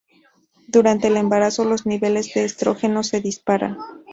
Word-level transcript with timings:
Durante 0.67 1.09
el 1.09 1.15
embarazo, 1.17 1.63
los 1.63 1.85
niveles 1.85 2.33
de 2.33 2.43
estrógenos 2.43 3.05
se 3.05 3.21
disparan. 3.21 3.77